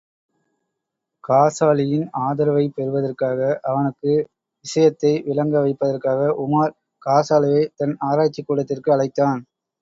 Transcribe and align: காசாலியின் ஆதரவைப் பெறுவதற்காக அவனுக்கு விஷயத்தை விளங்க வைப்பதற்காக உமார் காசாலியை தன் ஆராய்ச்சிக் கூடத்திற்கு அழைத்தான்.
காசாலியின் 1.23 2.05
ஆதரவைப் 2.19 2.73
பெறுவதற்காக 2.75 3.39
அவனுக்கு 3.63 4.13
விஷயத்தை 4.65 5.13
விளங்க 5.21 5.55
வைப்பதற்காக 5.59 6.33
உமார் 6.45 6.75
காசாலியை 7.01 7.63
தன் 7.75 7.95
ஆராய்ச்சிக் 8.09 8.47
கூடத்திற்கு 8.47 8.91
அழைத்தான். 8.93 9.41